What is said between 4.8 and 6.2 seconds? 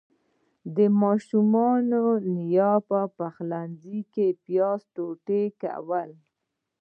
ټوټه کول.